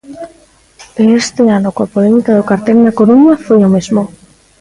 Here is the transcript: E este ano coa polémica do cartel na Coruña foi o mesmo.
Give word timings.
E 1.01 1.03
este 1.21 1.43
ano 1.57 1.69
coa 1.75 1.91
polémica 1.93 2.37
do 2.37 2.47
cartel 2.49 2.77
na 2.81 2.95
Coruña 2.99 3.33
foi 3.45 3.59
o 3.67 3.73
mesmo. 3.75 4.01